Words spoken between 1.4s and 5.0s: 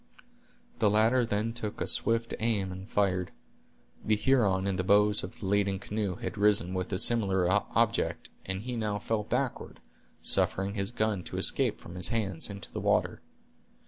took a swift aim and fired. The Huron in the